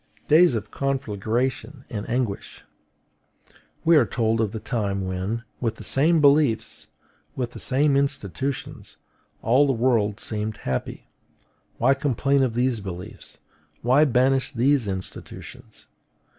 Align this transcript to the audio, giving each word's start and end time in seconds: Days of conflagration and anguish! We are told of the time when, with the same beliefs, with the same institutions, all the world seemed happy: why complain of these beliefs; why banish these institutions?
Days 0.27 0.55
of 0.55 0.71
conflagration 0.71 1.85
and 1.87 2.09
anguish! 2.09 2.63
We 3.85 3.95
are 3.97 4.05
told 4.07 4.41
of 4.41 4.51
the 4.51 4.59
time 4.59 5.05
when, 5.05 5.43
with 5.59 5.75
the 5.75 5.83
same 5.83 6.19
beliefs, 6.19 6.87
with 7.35 7.51
the 7.51 7.59
same 7.59 7.95
institutions, 7.95 8.97
all 9.43 9.67
the 9.67 9.73
world 9.73 10.19
seemed 10.19 10.57
happy: 10.57 11.07
why 11.77 11.93
complain 11.93 12.41
of 12.41 12.55
these 12.55 12.79
beliefs; 12.79 13.37
why 13.83 14.05
banish 14.05 14.51
these 14.51 14.87
institutions? 14.87 15.85